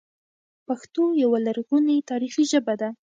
[0.67, 2.89] پښتو یوه لرغونې تاریخي ژبه ده